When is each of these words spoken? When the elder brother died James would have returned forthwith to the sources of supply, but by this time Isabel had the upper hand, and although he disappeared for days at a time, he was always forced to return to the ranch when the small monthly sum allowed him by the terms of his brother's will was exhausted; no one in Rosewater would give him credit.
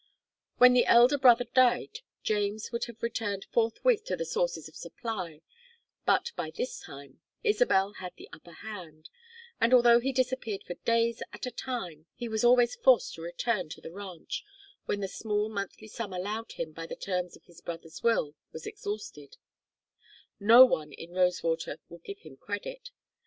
When 0.57 0.73
the 0.73 0.87
elder 0.87 1.19
brother 1.19 1.43
died 1.43 1.99
James 2.23 2.71
would 2.71 2.85
have 2.85 3.03
returned 3.03 3.45
forthwith 3.51 4.03
to 4.05 4.15
the 4.15 4.25
sources 4.25 4.67
of 4.67 4.75
supply, 4.75 5.43
but 6.07 6.31
by 6.35 6.49
this 6.49 6.79
time 6.79 7.21
Isabel 7.43 7.93
had 7.99 8.13
the 8.17 8.27
upper 8.33 8.51
hand, 8.53 9.11
and 9.59 9.75
although 9.75 9.99
he 9.99 10.11
disappeared 10.11 10.63
for 10.65 10.73
days 10.73 11.21
at 11.31 11.45
a 11.45 11.51
time, 11.51 12.07
he 12.15 12.27
was 12.27 12.43
always 12.43 12.75
forced 12.75 13.13
to 13.13 13.21
return 13.21 13.69
to 13.69 13.79
the 13.79 13.91
ranch 13.91 14.43
when 14.85 15.01
the 15.01 15.07
small 15.07 15.49
monthly 15.49 15.87
sum 15.87 16.13
allowed 16.13 16.53
him 16.53 16.71
by 16.71 16.87
the 16.87 16.95
terms 16.95 17.35
of 17.35 17.45
his 17.45 17.61
brother's 17.61 18.01
will 18.01 18.33
was 18.51 18.65
exhausted; 18.65 19.37
no 20.39 20.65
one 20.65 20.91
in 20.93 21.11
Rosewater 21.11 21.77
would 21.89 22.03
give 22.03 22.21
him 22.21 22.37
credit. 22.37 22.89